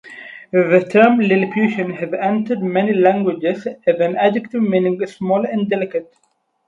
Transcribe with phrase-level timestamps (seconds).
[0.51, 6.11] The term "Lilliputian" has entered many languages as an adjective meaning "small and delicate".